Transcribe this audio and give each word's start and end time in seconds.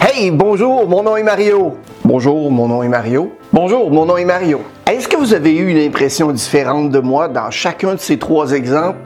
Hey, 0.00 0.30
bonjour, 0.30 0.88
mon 0.88 1.02
nom 1.02 1.16
est 1.16 1.22
Mario. 1.22 1.76
Bonjour, 2.04 2.50
mon 2.50 2.68
nom 2.68 2.82
est 2.82 2.88
Mario. 2.88 3.32
Bonjour, 3.52 3.90
mon 3.90 4.04
nom 4.04 4.16
est 4.16 4.24
Mario. 4.24 4.60
Est-ce 4.86 5.08
que 5.08 5.16
vous 5.16 5.34
avez 5.34 5.56
eu 5.56 5.68
une 5.68 5.78
impression 5.78 6.30
différente 6.32 6.90
de 6.90 6.98
moi 7.00 7.28
dans 7.28 7.50
chacun 7.50 7.94
de 7.94 8.00
ces 8.00 8.18
trois 8.18 8.52
exemples? 8.52 8.98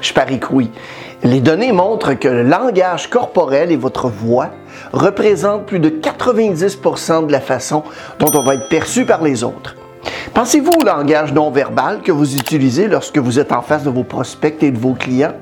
Je 0.00 0.12
parie 0.12 0.38
que 0.38 0.52
oui. 0.52 0.70
Les 1.22 1.40
données 1.40 1.72
montrent 1.72 2.14
que 2.14 2.28
le 2.28 2.42
langage 2.42 3.08
corporel 3.08 3.72
et 3.72 3.76
votre 3.76 4.08
voix 4.08 4.50
représentent 4.92 5.66
plus 5.66 5.80
de 5.80 5.88
90% 5.88 7.26
de 7.26 7.32
la 7.32 7.40
façon 7.40 7.82
dont 8.18 8.30
on 8.34 8.42
va 8.42 8.54
être 8.54 8.68
perçu 8.68 9.06
par 9.06 9.22
les 9.22 9.44
autres. 9.44 9.76
Pensez-vous 10.34 10.72
au 10.80 10.84
langage 10.84 11.32
non 11.32 11.50
verbal 11.50 12.00
que 12.02 12.12
vous 12.12 12.36
utilisez 12.36 12.88
lorsque 12.88 13.18
vous 13.18 13.38
êtes 13.38 13.52
en 13.52 13.62
face 13.62 13.84
de 13.84 13.90
vos 13.90 14.02
prospects 14.02 14.62
et 14.62 14.70
de 14.70 14.78
vos 14.78 14.94
clients? 14.94 15.34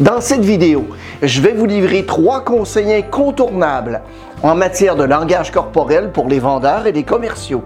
Dans 0.00 0.20
cette 0.20 0.44
vidéo, 0.44 0.86
je 1.22 1.40
vais 1.40 1.52
vous 1.52 1.66
livrer 1.66 2.04
trois 2.04 2.42
conseils 2.42 2.92
incontournables 2.92 4.02
en 4.44 4.54
matière 4.54 4.94
de 4.94 5.04
langage 5.04 5.50
corporel 5.50 6.12
pour 6.12 6.28
les 6.28 6.38
vendeurs 6.38 6.86
et 6.86 6.92
les 6.92 7.02
commerciaux. 7.02 7.62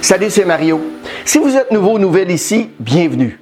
Salut, 0.00 0.30
c'est 0.30 0.44
Mario. 0.44 0.80
Si 1.24 1.38
vous 1.38 1.56
êtes 1.56 1.72
nouveau 1.72 1.94
ou 1.94 1.98
nouvelle 1.98 2.30
ici, 2.30 2.70
bienvenue. 2.78 3.40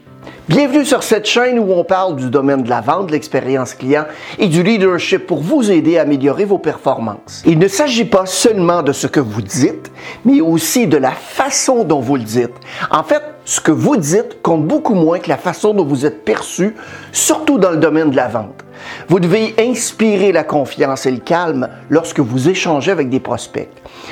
Bienvenue 0.48 0.86
sur 0.86 1.02
cette 1.02 1.26
chaîne 1.26 1.58
où 1.58 1.72
on 1.72 1.84
parle 1.84 2.16
du 2.16 2.30
domaine 2.30 2.62
de 2.62 2.70
la 2.70 2.80
vente, 2.80 3.08
de 3.08 3.12
l'expérience 3.12 3.74
client 3.74 4.06
et 4.38 4.48
du 4.48 4.62
leadership 4.62 5.26
pour 5.26 5.42
vous 5.42 5.70
aider 5.70 5.98
à 5.98 6.02
améliorer 6.02 6.46
vos 6.46 6.58
performances. 6.58 7.42
Il 7.44 7.58
ne 7.58 7.68
s'agit 7.68 8.06
pas 8.06 8.24
seulement 8.24 8.82
de 8.82 8.92
ce 8.92 9.06
que 9.06 9.20
vous 9.20 9.42
dites, 9.42 9.92
mais 10.24 10.40
aussi 10.40 10.86
de 10.86 10.96
la 10.96 11.12
façon 11.12 11.84
dont 11.84 12.00
vous 12.00 12.16
le 12.16 12.22
dites. 12.22 12.54
En 12.90 13.02
fait, 13.02 13.22
ce 13.44 13.60
que 13.60 13.72
vous 13.72 13.96
dites 13.96 14.40
compte 14.42 14.66
beaucoup 14.66 14.94
moins 14.94 15.18
que 15.18 15.28
la 15.28 15.36
façon 15.36 15.74
dont 15.74 15.84
vous 15.84 16.06
êtes 16.06 16.24
perçu, 16.24 16.74
surtout 17.10 17.58
dans 17.58 17.70
le 17.70 17.78
domaine 17.78 18.10
de 18.10 18.16
la 18.16 18.28
vente. 18.28 18.64
Vous 19.08 19.20
devez 19.20 19.54
inspirer 19.58 20.32
la 20.32 20.44
confiance 20.44 21.06
et 21.06 21.10
le 21.10 21.18
calme 21.18 21.68
lorsque 21.90 22.20
vous 22.20 22.48
échangez 22.48 22.90
avec 22.90 23.08
des 23.08 23.20
prospects. 23.20 23.68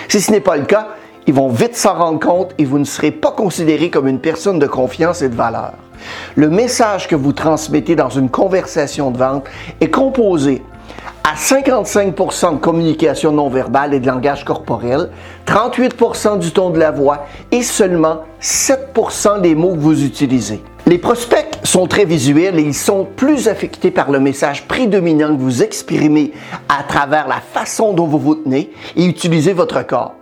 Si 0.08 0.20
ce 0.20 0.30
n'est 0.32 0.40
pas 0.40 0.56
le 0.56 0.64
cas, 0.64 0.88
ils 1.26 1.34
vont 1.34 1.48
vite 1.48 1.76
s'en 1.76 1.94
rendre 1.94 2.20
compte 2.20 2.54
et 2.58 2.64
vous 2.64 2.78
ne 2.78 2.84
serez 2.84 3.10
pas 3.10 3.32
considéré 3.32 3.90
comme 3.90 4.08
une 4.08 4.20
personne 4.20 4.58
de 4.58 4.66
confiance 4.66 5.22
et 5.22 5.28
de 5.28 5.34
valeur. 5.34 5.74
Le 6.34 6.48
message 6.48 7.08
que 7.08 7.14
vous 7.14 7.32
transmettez 7.32 7.94
dans 7.94 8.08
une 8.08 8.30
conversation 8.30 9.10
de 9.10 9.18
vente 9.18 9.44
est 9.80 9.90
composé 9.90 10.62
à 11.30 11.34
55% 11.34 12.54
de 12.54 12.58
communication 12.58 13.30
non 13.30 13.48
verbale 13.48 13.94
et 13.94 14.00
de 14.00 14.06
langage 14.06 14.44
corporel, 14.44 15.10
38% 15.46 16.40
du 16.40 16.50
ton 16.50 16.70
de 16.70 16.78
la 16.78 16.90
voix 16.90 17.26
et 17.52 17.62
seulement 17.62 18.22
7% 18.42 19.40
des 19.40 19.54
mots 19.54 19.74
que 19.74 19.78
vous 19.78 20.04
utilisez. 20.04 20.60
Les 20.86 20.98
prospects 20.98 21.60
sont 21.62 21.86
très 21.86 22.04
visuels 22.04 22.58
et 22.58 22.62
ils 22.62 22.74
sont 22.74 23.06
plus 23.14 23.46
affectés 23.46 23.92
par 23.92 24.10
le 24.10 24.18
message 24.18 24.66
prédominant 24.66 25.28
que 25.36 25.40
vous 25.40 25.62
exprimez 25.62 26.32
à 26.68 26.82
travers 26.82 27.28
la 27.28 27.40
façon 27.40 27.92
dont 27.92 28.06
vous 28.06 28.18
vous 28.18 28.34
tenez 28.34 28.72
et 28.96 29.04
utilisez 29.04 29.52
votre 29.52 29.86
corps. 29.86 30.16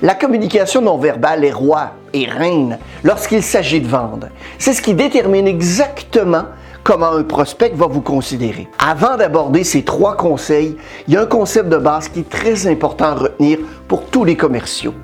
La 0.00 0.14
communication 0.14 0.80
non 0.80 0.96
verbale 0.96 1.44
est 1.44 1.52
roi 1.52 1.92
et 2.14 2.24
reine 2.24 2.78
lorsqu'il 3.04 3.42
s'agit 3.42 3.82
de 3.82 3.88
vendre. 3.88 4.28
C'est 4.58 4.72
ce 4.72 4.80
qui 4.80 4.94
détermine 4.94 5.46
exactement 5.46 6.44
comment 6.86 7.10
un 7.10 7.24
prospect 7.24 7.72
va 7.74 7.88
vous 7.88 8.00
considérer. 8.00 8.68
Avant 8.78 9.16
d'aborder 9.16 9.64
ces 9.64 9.82
trois 9.82 10.16
conseils, 10.16 10.76
il 11.08 11.14
y 11.14 11.16
a 11.16 11.22
un 11.22 11.26
concept 11.26 11.68
de 11.68 11.78
base 11.78 12.06
qui 12.08 12.20
est 12.20 12.30
très 12.30 12.68
important 12.68 13.06
à 13.06 13.14
retenir 13.14 13.58
pour 13.88 14.04
tous 14.04 14.22
les 14.22 14.36
commerciaux. 14.36 14.94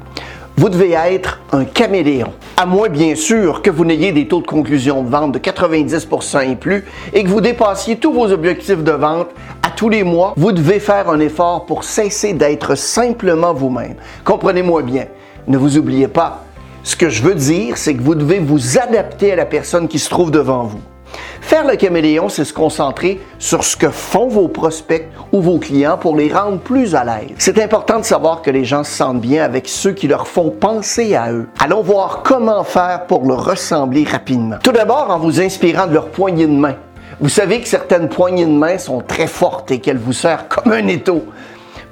Vous 0.57 0.69
devez 0.69 0.93
être 0.93 1.41
un 1.51 1.65
caméléon. 1.65 2.33
À 2.57 2.67
moins, 2.67 2.89
bien 2.89 3.17
sûr, 3.17 3.63
que 3.63 3.71
vous 3.71 3.85
n'ayez 3.85 4.13
des 4.13 4.29
taux 4.29 4.41
de 4.41 4.47
conclusion 4.47 5.03
de 5.03 5.09
vente 5.09 5.33
de 5.33 5.41
90% 5.41 6.53
et 6.53 6.55
plus 6.55 6.85
et 7.13 7.25
que 7.25 7.29
vous 7.29 7.41
dépassiez 7.41 7.97
tous 7.97 8.13
vos 8.13 8.31
objectifs 8.31 8.85
de 8.85 8.93
vente 8.93 9.31
à 9.65 9.71
tous 9.71 9.89
les 9.89 10.05
mois, 10.05 10.35
vous 10.37 10.53
devez 10.53 10.79
faire 10.79 11.11
un 11.11 11.19
effort 11.19 11.67
pour 11.67 11.83
cesser 11.83 12.33
d'être 12.33 12.77
simplement 12.77 13.55
vous-même. 13.55 13.97
Comprenez-moi 14.25 14.83
bien. 14.83 15.07
Ne 15.49 15.59
vous 15.59 15.79
oubliez 15.79 16.07
pas. 16.07 16.45
Ce 16.85 16.95
que 16.95 17.09
je 17.09 17.25
veux 17.25 17.35
dire, 17.35 17.77
c'est 17.77 17.97
que 17.97 18.03
vous 18.03 18.15
devez 18.15 18.39
vous 18.39 18.79
adapter 18.79 19.33
à 19.33 19.37
la 19.37 19.47
personne 19.47 19.89
qui 19.89 19.99
se 19.99 20.09
trouve 20.09 20.31
devant 20.31 20.63
vous. 20.63 20.81
Faire 21.41 21.67
le 21.67 21.77
caméléon, 21.77 22.29
c'est 22.29 22.45
se 22.45 22.53
concentrer 22.53 23.21
sur 23.39 23.65
ce 23.65 23.77
que 23.77 23.91
font 23.91 24.29
vos 24.29 24.49
prospects 24.49 25.09
ou 25.33 25.41
vos 25.41 25.59
clients 25.59 25.99
pour 25.99 26.17
les 26.17 26.33
rendre 26.33 26.59
plus 26.59 26.95
à 26.95 27.05
l'aise. 27.05 27.35
C'est 27.39 27.61
important 27.63 27.99
de 27.99 28.05
savoir 28.05 28.43
que 28.43 28.51
les 28.51 28.65
gens 28.65 28.85
se 28.85 28.93
sentent 28.93 29.21
bien 29.21 29.45
avec 29.45 29.69
ceux 29.69 29.93
qui 29.93 30.09
leur 30.09 30.27
font 30.27 30.51
penser 30.51 31.15
à 31.15 31.33
eux. 31.33 31.49
Allons 31.59 31.83
voir 31.83 32.23
comment 32.25 32.65
faire 32.65 33.07
pour 33.07 33.27
leur 33.27 33.45
ressembler 33.45 34.05
rapidement. 34.05 34.57
Tout 34.63 34.73
d'abord 34.73 35.11
en 35.11 35.19
vous 35.19 35.41
inspirant 35.41 35.87
de 35.87 35.95
leur 35.95 36.09
poignée 36.09 36.47
de 36.47 36.53
main. 36.53 36.77
Vous 37.21 37.29
savez 37.29 37.61
que 37.61 37.69
certaines 37.69 38.09
poignées 38.09 38.47
de 38.47 38.51
main 38.51 38.79
sont 38.79 39.01
très 39.01 39.27
fortes 39.27 39.71
et 39.71 39.79
qu'elles 39.79 39.99
vous 39.99 40.13
servent 40.13 40.49
comme 40.49 40.73
un 40.73 40.87
étau. 40.89 41.25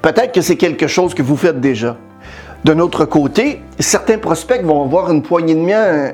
Peut-être 0.01 0.33
que 0.33 0.41
c'est 0.41 0.57
quelque 0.57 0.87
chose 0.87 1.13
que 1.13 1.21
vous 1.21 1.37
faites 1.37 1.61
déjà. 1.61 1.95
De 2.63 2.73
notre 2.73 3.05
côté, 3.05 3.61
certains 3.79 4.17
prospects 4.17 4.63
vont 4.63 4.83
avoir 4.83 5.11
une 5.11 5.23
poignée 5.23 5.55
de 5.55 5.61
main 5.61 5.73
euh, 5.73 6.13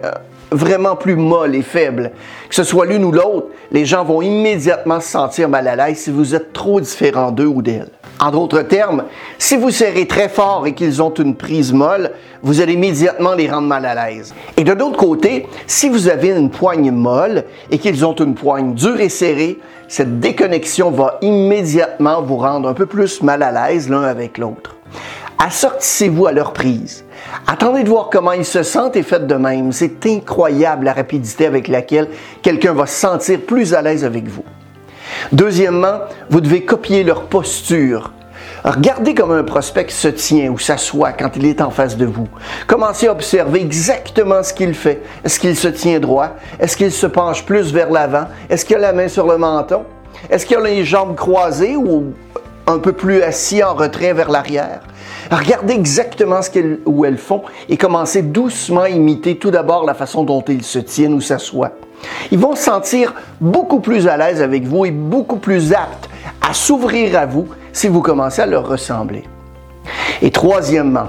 vraiment 0.51 0.95
plus 0.95 1.15
molle 1.15 1.55
et 1.55 1.61
faible, 1.61 2.11
que 2.49 2.55
ce 2.55 2.63
soit 2.63 2.85
l'une 2.85 3.03
ou 3.03 3.11
l'autre, 3.11 3.47
les 3.71 3.85
gens 3.85 4.03
vont 4.03 4.21
immédiatement 4.21 4.99
se 4.99 5.09
sentir 5.09 5.49
mal 5.49 5.67
à 5.67 5.75
l'aise 5.75 5.97
si 5.97 6.11
vous 6.11 6.35
êtes 6.35 6.53
trop 6.53 6.79
différent 6.79 7.31
d'eux 7.31 7.47
ou 7.47 7.61
d'elles. 7.61 7.89
En 8.19 8.31
d'autres 8.31 8.63
termes, 8.63 9.03
si 9.37 9.57
vous 9.57 9.69
serrez 9.69 10.07
très 10.07 10.27
fort 10.27 10.65
et 10.65 10.73
qu'ils 10.73 11.03
ont 11.03 11.13
une 11.13 11.35
prise 11.35 11.71
molle, 11.71 12.11
vous 12.41 12.61
allez 12.61 12.73
immédiatement 12.73 13.33
les 13.33 13.49
rendre 13.49 13.67
mal 13.67 13.85
à 13.85 14.09
l'aise. 14.09 14.33
Et 14.55 14.63
de 14.63 14.71
l'autre 14.71 14.97
côté, 14.97 15.45
si 15.67 15.87
vous 15.87 16.07
avez 16.07 16.29
une 16.29 16.49
poigne 16.49 16.91
molle 16.91 17.43
et 17.69 17.77
qu'ils 17.77 18.05
ont 18.05 18.15
une 18.15 18.33
poigne 18.33 18.73
dure 18.73 18.99
et 18.99 19.09
serrée, 19.09 19.59
cette 19.87 20.19
déconnexion 20.19 20.89
va 20.89 21.19
immédiatement 21.21 22.21
vous 22.21 22.37
rendre 22.37 22.67
un 22.67 22.73
peu 22.73 22.87
plus 22.87 23.21
mal 23.21 23.43
à 23.43 23.51
l'aise 23.51 23.87
l'un 23.87 24.03
avec 24.03 24.37
l'autre. 24.37 24.75
Assortissez-vous 25.39 26.25
à 26.25 26.31
leur 26.31 26.51
prise. 26.51 27.05
Attendez 27.45 27.83
de 27.83 27.89
voir 27.89 28.09
comment 28.11 28.31
ils 28.31 28.45
se 28.45 28.63
sentent 28.63 28.95
et 28.95 29.03
faites 29.03 29.27
de 29.27 29.35
même. 29.35 29.71
C'est 29.71 30.05
incroyable 30.07 30.85
la 30.85 30.93
rapidité 30.93 31.45
avec 31.45 31.67
laquelle 31.67 32.09
quelqu'un 32.41 32.73
va 32.73 32.85
se 32.87 32.99
sentir 32.99 33.39
plus 33.41 33.73
à 33.73 33.81
l'aise 33.81 34.03
avec 34.03 34.27
vous. 34.27 34.43
Deuxièmement, 35.31 35.99
vous 36.29 36.41
devez 36.41 36.65
copier 36.65 37.03
leur 37.03 37.23
posture. 37.23 38.11
Regardez 38.63 39.13
comment 39.13 39.35
un 39.35 39.43
prospect 39.43 39.89
se 39.89 40.07
tient 40.07 40.49
ou 40.49 40.57
s'assoit 40.57 41.11
quand 41.11 41.29
il 41.35 41.45
est 41.45 41.61
en 41.61 41.69
face 41.69 41.95
de 41.95 42.05
vous. 42.05 42.27
Commencez 42.65 43.07
à 43.07 43.11
observer 43.11 43.61
exactement 43.61 44.41
ce 44.43 44.53
qu'il 44.53 44.73
fait. 44.73 45.03
Est-ce 45.23 45.39
qu'il 45.39 45.55
se 45.55 45.67
tient 45.67 45.99
droit? 45.99 46.31
Est-ce 46.59 46.75
qu'il 46.75 46.91
se 46.91 47.07
penche 47.07 47.45
plus 47.45 47.71
vers 47.71 47.91
l'avant? 47.91 48.25
Est-ce 48.49 48.65
qu'il 48.65 48.75
a 48.77 48.79
la 48.79 48.93
main 48.93 49.07
sur 49.07 49.27
le 49.27 49.37
menton? 49.37 49.85
Est-ce 50.29 50.45
qu'il 50.45 50.57
a 50.57 50.61
les 50.61 50.83
jambes 50.83 51.15
croisées 51.15 51.75
ou 51.77 52.13
un 52.67 52.79
peu 52.79 52.91
plus 52.91 53.21
assis 53.21 53.63
en 53.63 53.73
retrait 53.73 54.13
vers 54.13 54.29
l'arrière? 54.29 54.81
Regardez 55.31 55.73
exactement 55.73 56.41
ce 56.41 56.49
qu'elles 56.49 56.79
elles 57.05 57.17
font 57.17 57.41
et 57.69 57.77
commencez 57.77 58.21
doucement 58.21 58.81
à 58.81 58.89
imiter 58.89 59.37
tout 59.37 59.51
d'abord 59.51 59.85
la 59.85 59.93
façon 59.93 60.23
dont 60.23 60.41
ils 60.41 60.63
se 60.63 60.79
tiennent 60.79 61.13
ou 61.13 61.21
s'assoient. 61.21 61.71
Ils 62.31 62.39
vont 62.39 62.55
se 62.55 62.63
sentir 62.63 63.13
beaucoup 63.41 63.79
plus 63.79 64.07
à 64.07 64.17
l'aise 64.17 64.41
avec 64.41 64.65
vous 64.65 64.85
et 64.85 64.91
beaucoup 64.91 65.37
plus 65.37 65.73
aptes 65.73 66.09
à 66.41 66.53
s'ouvrir 66.53 67.17
à 67.17 67.25
vous 67.25 67.47
si 67.73 67.87
vous 67.87 68.01
commencez 68.01 68.41
à 68.41 68.45
leur 68.45 68.67
ressembler. 68.67 69.23
Et 70.21 70.31
troisièmement, 70.31 71.07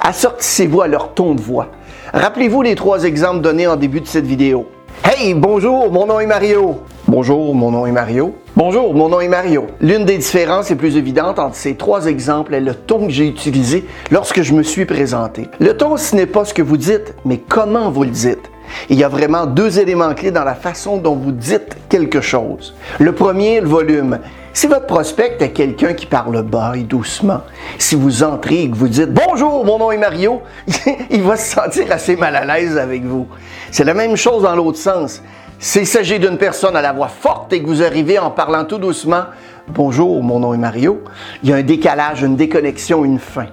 assortissez-vous 0.00 0.80
à 0.80 0.88
leur 0.88 1.14
ton 1.14 1.34
de 1.34 1.40
voix. 1.40 1.68
Rappelez-vous 2.12 2.62
les 2.62 2.74
trois 2.74 3.04
exemples 3.04 3.40
donnés 3.40 3.66
en 3.66 3.76
début 3.76 4.00
de 4.00 4.06
cette 4.06 4.26
vidéo. 4.26 4.66
Hey, 5.04 5.34
bonjour, 5.34 5.90
mon 5.90 6.06
nom 6.06 6.20
est 6.20 6.26
Mario. 6.26 6.80
Bonjour, 7.06 7.54
mon 7.54 7.70
nom 7.70 7.86
est 7.86 7.92
Mario. 7.92 8.34
Bonjour, 8.62 8.92
mon 8.92 9.08
nom 9.08 9.22
est 9.22 9.28
Mario. 9.28 9.68
L'une 9.80 10.04
des 10.04 10.18
différences 10.18 10.68
les 10.68 10.76
plus 10.76 10.98
évidentes 10.98 11.38
entre 11.38 11.56
ces 11.56 11.76
trois 11.76 12.04
exemples 12.04 12.52
est 12.52 12.60
le 12.60 12.74
ton 12.74 13.06
que 13.06 13.10
j'ai 13.10 13.26
utilisé 13.26 13.86
lorsque 14.10 14.42
je 14.42 14.52
me 14.52 14.62
suis 14.62 14.84
présenté. 14.84 15.48
Le 15.60 15.74
ton, 15.74 15.96
ce 15.96 16.14
n'est 16.14 16.26
pas 16.26 16.44
ce 16.44 16.52
que 16.52 16.60
vous 16.60 16.76
dites, 16.76 17.14
mais 17.24 17.38
comment 17.38 17.90
vous 17.90 18.04
le 18.04 18.10
dites. 18.10 18.50
Il 18.90 18.98
y 18.98 19.02
a 19.02 19.08
vraiment 19.08 19.46
deux 19.46 19.78
éléments 19.78 20.12
clés 20.12 20.30
dans 20.30 20.44
la 20.44 20.54
façon 20.54 20.98
dont 20.98 21.16
vous 21.16 21.32
dites 21.32 21.74
quelque 21.88 22.20
chose. 22.20 22.74
Le 22.98 23.12
premier, 23.12 23.62
le 23.62 23.66
volume. 23.66 24.18
Si 24.52 24.66
votre 24.66 24.86
prospect 24.86 25.38
est 25.40 25.52
quelqu'un 25.52 25.94
qui 25.94 26.04
parle 26.04 26.42
bas 26.42 26.74
et 26.76 26.82
doucement, 26.82 27.40
si 27.78 27.94
vous 27.94 28.22
entrez 28.22 28.64
et 28.64 28.70
que 28.70 28.76
vous 28.76 28.88
dites 28.88 29.10
Bonjour, 29.10 29.64
mon 29.64 29.78
nom 29.78 29.90
est 29.90 29.96
Mario, 29.96 30.42
il 31.10 31.22
va 31.22 31.36
se 31.36 31.54
sentir 31.54 31.90
assez 31.90 32.14
mal 32.14 32.36
à 32.36 32.44
l'aise 32.44 32.76
avec 32.76 33.04
vous. 33.04 33.26
C'est 33.70 33.84
la 33.84 33.94
même 33.94 34.16
chose 34.16 34.42
dans 34.42 34.54
l'autre 34.54 34.78
sens. 34.78 35.22
S'il 35.60 35.86
s'agit 35.86 36.18
d'une 36.18 36.38
personne 36.38 36.74
à 36.74 36.82
la 36.82 36.92
voix 36.92 37.08
forte 37.08 37.52
et 37.52 37.62
que 37.62 37.66
vous 37.66 37.82
arrivez 37.82 38.18
en 38.18 38.30
parlant 38.30 38.64
tout 38.64 38.78
doucement, 38.78 39.24
Bonjour, 39.72 40.20
mon 40.22 40.40
nom 40.40 40.52
est 40.52 40.58
Mario, 40.58 41.04
il 41.44 41.50
y 41.50 41.52
a 41.52 41.56
un 41.56 41.62
décalage, 41.62 42.22
une 42.22 42.34
déconnexion, 42.34 43.04
une 43.04 43.20
fin. 43.20 43.46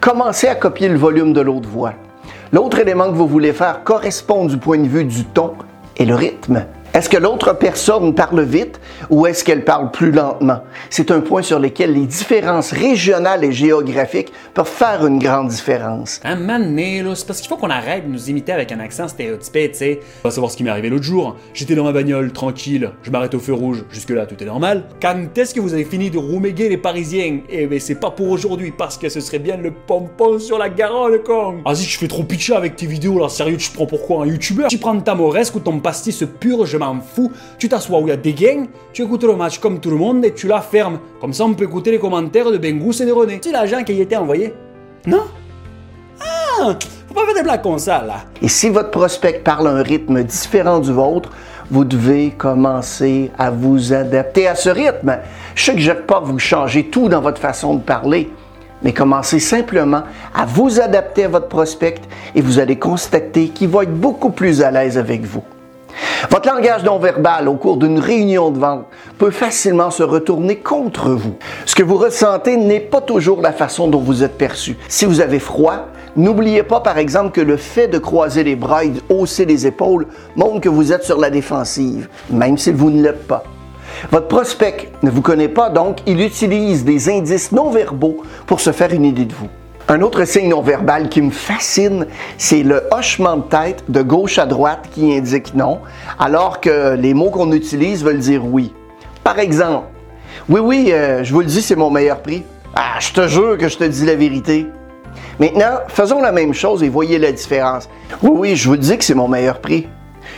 Commencez 0.00 0.46
à 0.46 0.54
copier 0.54 0.88
le 0.88 0.96
volume 0.96 1.32
de 1.32 1.40
l'autre 1.40 1.68
voix. 1.68 1.94
L'autre 2.52 2.78
élément 2.78 3.06
que 3.06 3.16
vous 3.16 3.26
voulez 3.26 3.52
faire 3.52 3.82
correspond 3.82 4.44
du 4.44 4.58
point 4.58 4.78
de 4.78 4.86
vue 4.86 5.04
du 5.04 5.24
ton 5.24 5.54
et 5.96 6.04
le 6.04 6.14
rythme. 6.14 6.66
Est-ce 6.96 7.10
que 7.10 7.18
l'autre 7.18 7.52
personne 7.52 8.14
parle 8.14 8.40
vite 8.40 8.80
ou 9.10 9.26
est-ce 9.26 9.44
qu'elle 9.44 9.66
parle 9.66 9.90
plus 9.90 10.10
lentement? 10.10 10.60
C'est 10.88 11.10
un 11.10 11.20
point 11.20 11.42
sur 11.42 11.58
lequel 11.58 11.92
les 11.92 12.06
différences 12.06 12.72
régionales 12.72 13.44
et 13.44 13.52
géographiques 13.52 14.32
peuvent 14.54 14.66
faire 14.66 15.06
une 15.06 15.18
grande 15.18 15.48
différence. 15.48 16.22
Un 16.24 16.36
mané, 16.36 17.02
là, 17.02 17.14
c'est 17.14 17.26
parce 17.26 17.40
qu'il 17.40 17.50
faut 17.50 17.58
qu'on 17.58 17.68
arrête 17.68 18.06
de 18.06 18.10
nous 18.10 18.30
imiter 18.30 18.52
avec 18.52 18.72
un 18.72 18.80
accent 18.80 19.08
stéréotypé, 19.08 19.70
tu 19.72 19.76
sais. 19.76 20.00
On 20.24 20.28
va 20.28 20.30
savoir 20.30 20.50
ce 20.50 20.56
qui 20.56 20.64
m'est 20.64 20.70
arrivé 20.70 20.88
l'autre 20.88 21.04
jour. 21.04 21.36
J'étais 21.52 21.74
dans 21.74 21.84
ma 21.84 21.92
bagnole, 21.92 22.32
tranquille, 22.32 22.90
je 23.02 23.10
m'arrête 23.10 23.34
au 23.34 23.40
feu 23.40 23.52
rouge. 23.52 23.84
Jusque-là, 23.90 24.24
tout 24.24 24.42
est 24.42 24.46
normal. 24.46 24.84
Quand 25.02 25.36
est-ce 25.36 25.52
que 25.52 25.60
vous 25.60 25.74
avez 25.74 25.84
fini 25.84 26.08
de 26.08 26.16
rouméguer 26.16 26.70
les 26.70 26.78
Parisiens? 26.78 27.40
Eh 27.50 27.66
ben, 27.66 27.78
c'est 27.78 28.00
pas 28.00 28.10
pour 28.10 28.30
aujourd'hui, 28.30 28.72
parce 28.72 28.96
que 28.96 29.10
ce 29.10 29.20
serait 29.20 29.38
bien 29.38 29.58
le 29.58 29.70
pompon 29.70 30.38
sur 30.38 30.56
la 30.56 30.70
Garonne, 30.70 31.18
con 31.22 31.56
Vas-y, 31.62 31.82
je 31.82 31.98
fais 31.98 32.08
trop 32.08 32.24
pitcher 32.24 32.54
avec 32.54 32.74
tes 32.74 32.86
vidéos, 32.86 33.18
là, 33.18 33.28
sérieux, 33.28 33.58
tu 33.58 33.70
prends 33.70 33.84
pourquoi 33.84 34.22
un 34.22 34.26
youtubeur? 34.28 34.68
Tu 34.68 34.78
prends 34.78 34.98
ta 34.98 35.14
moresque 35.14 35.56
ou 35.56 35.60
ton 35.60 35.78
pastis 35.78 36.24
pur, 36.40 36.64
je 36.64 36.78
m'en. 36.94 37.30
Tu 37.58 37.68
t'assois 37.68 38.00
où 38.00 38.06
il 38.06 38.08
y 38.08 38.12
a 38.12 38.16
des 38.16 38.32
gains, 38.32 38.66
tu 38.92 39.02
écoutes 39.02 39.24
le 39.24 39.36
match 39.36 39.58
comme 39.58 39.80
tout 39.80 39.90
le 39.90 39.96
monde 39.96 40.24
et 40.24 40.34
tu 40.34 40.46
la 40.46 40.60
fermes. 40.60 40.98
Comme 41.20 41.32
ça, 41.32 41.44
on 41.44 41.54
peut 41.54 41.64
écouter 41.64 41.90
les 41.90 41.98
commentaires 41.98 42.50
de 42.50 42.58
Bengus 42.58 43.00
et 43.00 43.06
de 43.06 43.12
René. 43.12 43.40
C'est 43.42 43.52
l'agent 43.52 43.82
qui 43.84 43.94
y 43.94 44.00
était 44.00 44.16
envoyé 44.16 44.54
Non? 45.06 45.22
Ah 46.20 46.76
Faut 47.08 47.14
pas 47.14 47.24
faire 47.24 47.34
des 47.34 47.42
blagues 47.42 47.62
comme 47.62 47.78
ça, 47.78 48.02
là. 48.02 48.24
Et 48.40 48.48
si 48.48 48.68
votre 48.68 48.90
prospect 48.90 49.40
parle 49.44 49.68
un 49.68 49.82
rythme 49.82 50.22
différent 50.22 50.78
du 50.78 50.92
vôtre, 50.92 51.30
vous 51.70 51.84
devez 51.84 52.30
commencer 52.30 53.30
à 53.38 53.50
vous 53.50 53.92
adapter 53.92 54.46
à 54.46 54.54
ce 54.54 54.70
rythme. 54.70 55.18
Je 55.54 55.64
sais 55.64 55.74
que 55.74 55.80
je 55.80 55.90
ne 55.90 55.96
pas 55.96 56.20
vous 56.20 56.38
changer 56.38 56.84
tout 56.84 57.08
dans 57.08 57.20
votre 57.20 57.40
façon 57.40 57.74
de 57.74 57.80
parler, 57.80 58.30
mais 58.82 58.92
commencez 58.92 59.40
simplement 59.40 60.02
à 60.34 60.46
vous 60.46 60.80
adapter 60.80 61.24
à 61.24 61.28
votre 61.28 61.48
prospect 61.48 62.00
et 62.34 62.40
vous 62.40 62.58
allez 62.58 62.78
constater 62.78 63.48
qu'il 63.48 63.68
va 63.68 63.82
être 63.82 63.94
beaucoup 63.94 64.30
plus 64.30 64.62
à 64.62 64.70
l'aise 64.70 64.96
avec 64.96 65.22
vous. 65.24 65.42
Votre 66.30 66.48
langage 66.48 66.82
non 66.84 66.98
verbal 66.98 67.48
au 67.48 67.54
cours 67.54 67.76
d'une 67.76 67.98
réunion 67.98 68.50
de 68.50 68.58
vente 68.58 68.86
peut 69.18 69.30
facilement 69.30 69.90
se 69.90 70.02
retourner 70.02 70.56
contre 70.56 71.10
vous. 71.10 71.34
Ce 71.64 71.74
que 71.74 71.82
vous 71.82 71.96
ressentez 71.96 72.56
n'est 72.56 72.80
pas 72.80 73.00
toujours 73.00 73.40
la 73.40 73.52
façon 73.52 73.88
dont 73.88 74.00
vous 74.00 74.22
êtes 74.22 74.38
perçu. 74.38 74.76
Si 74.88 75.04
vous 75.04 75.20
avez 75.20 75.38
froid, 75.38 75.88
n'oubliez 76.16 76.62
pas 76.62 76.80
par 76.80 76.98
exemple 76.98 77.30
que 77.30 77.40
le 77.40 77.56
fait 77.56 77.88
de 77.88 77.98
croiser 77.98 78.44
les 78.44 78.56
bras 78.56 78.84
et 78.84 78.90
de 78.90 79.00
hausser 79.08 79.44
les 79.44 79.66
épaules 79.66 80.06
montre 80.34 80.60
que 80.60 80.68
vous 80.68 80.92
êtes 80.92 81.04
sur 81.04 81.18
la 81.18 81.30
défensive, 81.30 82.08
même 82.30 82.58
si 82.58 82.72
vous 82.72 82.90
ne 82.90 83.02
l'êtes 83.02 83.26
pas. 83.26 83.44
Votre 84.10 84.28
prospect 84.28 84.90
ne 85.02 85.10
vous 85.10 85.22
connaît 85.22 85.48
pas, 85.48 85.70
donc 85.70 85.98
il 86.06 86.20
utilise 86.20 86.84
des 86.84 87.08
indices 87.08 87.52
non 87.52 87.70
verbaux 87.70 88.22
pour 88.46 88.60
se 88.60 88.72
faire 88.72 88.92
une 88.92 89.04
idée 89.04 89.24
de 89.24 89.34
vous. 89.34 89.48
Un 89.88 90.00
autre 90.00 90.24
signe 90.24 90.48
non 90.48 90.62
verbal 90.62 91.08
qui 91.08 91.22
me 91.22 91.30
fascine, 91.30 92.08
c'est 92.38 92.64
le 92.64 92.82
hochement 92.90 93.36
de 93.36 93.42
tête 93.42 93.84
de 93.88 94.02
gauche 94.02 94.36
à 94.36 94.44
droite 94.44 94.88
qui 94.92 95.16
indique 95.16 95.54
non, 95.54 95.78
alors 96.18 96.60
que 96.60 96.96
les 96.96 97.14
mots 97.14 97.30
qu'on 97.30 97.52
utilise 97.52 98.02
veulent 98.02 98.18
dire 98.18 98.44
oui. 98.44 98.74
Par 99.22 99.38
exemple, 99.38 99.86
oui, 100.48 100.58
oui, 100.58 100.88
euh, 100.90 101.22
je 101.22 101.32
vous 101.32 101.38
le 101.38 101.46
dis, 101.46 101.62
c'est 101.62 101.76
mon 101.76 101.90
meilleur 101.90 102.20
prix. 102.20 102.42
Ah, 102.74 102.98
je 102.98 103.12
te 103.12 103.28
jure 103.28 103.56
que 103.58 103.68
je 103.68 103.76
te 103.78 103.84
dis 103.84 104.04
la 104.04 104.16
vérité. 104.16 104.66
Maintenant, 105.38 105.78
faisons 105.86 106.20
la 106.20 106.32
même 106.32 106.52
chose 106.52 106.82
et 106.82 106.88
voyez 106.88 107.18
la 107.18 107.30
différence. 107.30 107.88
Oui, 108.24 108.30
oui, 108.34 108.56
je 108.56 108.68
vous 108.68 108.76
dis 108.76 108.98
que 108.98 109.04
c'est 109.04 109.14
mon 109.14 109.28
meilleur 109.28 109.60
prix. 109.60 109.86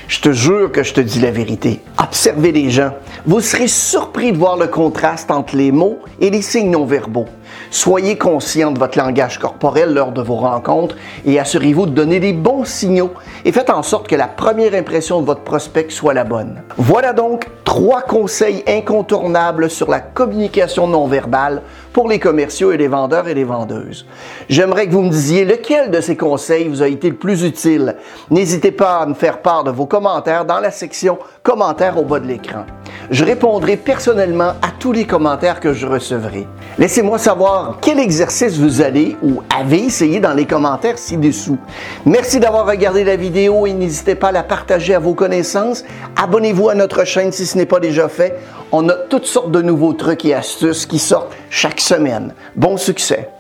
Je 0.09 0.21
te 0.21 0.31
jure 0.31 0.71
que 0.71 0.83
je 0.83 0.93
te 0.93 1.01
dis 1.01 1.21
la 1.21 1.31
vérité. 1.31 1.81
Observez 1.99 2.53
les 2.53 2.69
gens. 2.69 2.93
Vous 3.25 3.41
serez 3.41 3.69
surpris 3.69 4.33
de 4.33 4.37
voir 4.37 4.59
le 4.59 4.67
contraste 4.67 5.31
entre 5.31 5.57
les 5.57 5.73
mots 5.73 6.01
et 6.21 6.29
les 6.29 6.43
signes 6.43 6.71
non 6.71 6.85
verbaux. 6.85 7.27
Soyez 7.71 8.17
conscient 8.17 8.71
de 8.71 8.79
votre 8.79 8.99
langage 8.99 9.39
corporel 9.39 9.93
lors 9.93 10.13
de 10.13 10.23
vos 10.23 10.37
rencontres 10.37 10.97
et 11.25 11.39
assurez-vous 11.39 11.87
de 11.87 11.91
donner 11.91 12.21
des 12.21 12.33
bons 12.33 12.65
signaux 12.65 13.13
et 13.45 13.53
faites 13.53 13.71
en 13.71 13.83
sorte 13.83 14.09
que 14.09 14.17
la 14.17 14.27
première 14.27 14.75
impression 14.75 15.21
de 15.21 15.27
votre 15.27 15.43
prospect 15.43 15.91
soit 15.91 16.15
la 16.15 16.25
bonne. 16.25 16.63
Voilà 16.77 17.13
donc 17.13 17.47
trois 17.65 18.03
conseils 18.03 18.65
incontournables 18.67 19.71
sur 19.71 19.91
la 19.91 20.01
communication 20.01 20.87
non 20.87 21.07
verbale 21.07 21.63
pour 21.93 22.09
les 22.09 22.19
commerciaux 22.19 22.73
et 22.73 22.77
les 22.77 22.89
vendeurs 22.89 23.29
et 23.29 23.35
les 23.35 23.45
vendeuses. 23.45 24.07
J'aimerais 24.49 24.87
que 24.87 24.93
vous 24.93 25.03
me 25.03 25.11
disiez 25.11 25.45
lequel 25.45 25.91
de 25.91 26.01
ces 26.01 26.17
conseils 26.17 26.69
vous 26.69 26.83
a 26.83 26.89
été 26.89 27.11
le 27.11 27.17
plus 27.17 27.45
utile. 27.45 27.97
N'hésitez 28.31 28.73
pas 28.73 28.99
à 28.99 29.07
me 29.07 29.15
faire 29.15 29.43
part 29.43 29.65
de 29.65 29.71
vos 29.71 29.87
commentaires 29.87 30.45
dans 30.45 30.61
la 30.61 30.71
section 30.71 31.19
commentaires 31.43 31.99
au 31.99 32.05
bas 32.05 32.21
de 32.21 32.27
l'écran. 32.27 32.65
Je 33.11 33.25
répondrai 33.25 33.79
personnellement 33.79 34.51
à 34.61 34.71
tous 34.79 34.93
les 34.93 35.07
commentaires 35.07 35.61
que 35.61 35.73
je 35.73 35.87
recevrai. 35.87 36.47
Laissez-moi 36.79 37.19
savoir 37.19 37.79
quel 37.81 37.99
exercice 37.99 38.59
vous 38.59 38.83
allez 38.83 39.17
ou 39.23 39.43
avez 39.59 39.85
essayé 39.85 40.21
dans 40.21 40.35
les 40.35 40.45
commentaires 40.45 40.99
ci-dessous. 40.99 41.57
Merci 42.05 42.39
d'avoir 42.39 42.67
regardé 42.67 43.05
la 43.05 43.17
vidéo 43.17 43.67
et 43.67 43.73
n'hésitez 43.73 44.15
pas 44.15 44.29
à 44.29 44.33
la 44.33 44.43
partager 44.43 44.95
à 44.95 44.99
vos 44.99 45.15
connaissances. 45.15 45.85
Abonnez-vous 46.17 46.69
à 46.69 46.75
notre 46.75 47.05
chaîne 47.05 47.33
si 47.33 47.47
ce 47.47 47.57
n'est 47.57 47.67
pas 47.67 47.81
déjà 47.81 48.11
fait. 48.11 48.39
On 48.73 48.87
a 48.91 48.95
toutes 48.95 49.27
sortes 49.27 49.53
de 49.53 49.63
nouveaux 49.63 49.95
trucs 49.95 50.27
et 50.27 50.35
astuces 50.35 50.85
qui 50.85 50.99
sortent 50.99 51.33
chaque 51.49 51.81
semaine. 51.81 52.35
Bon 52.57 52.77
succès! 52.77 53.31